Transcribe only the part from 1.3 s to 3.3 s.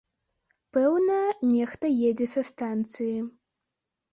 нехта едзе са станцыі.